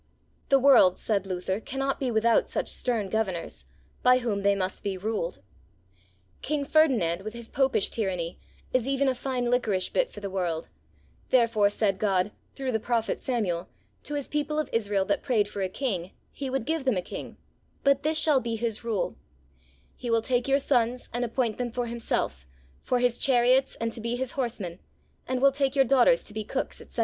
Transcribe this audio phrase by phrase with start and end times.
[0.49, 3.65] The world, said Luther, cannot be without such stern Governors,
[4.01, 5.43] by whom they must be ruled.
[6.41, 8.39] King Ferdinand, with his Popish tyranny,
[8.73, 10.69] is even a fine liquorish bit for the world;
[11.29, 13.69] therefore said God, through the Prophet Samuel,
[14.01, 17.03] to his people of Israel that prayed for a King, He would give them a
[17.03, 17.37] King,
[17.83, 19.17] but this shall be his rule:
[19.95, 22.47] "He will take your sons, and appoint them for himself,
[22.81, 24.79] for his chariots, and to be his horsemen,
[25.27, 26.99] and will take your daughters to be cooks," etc.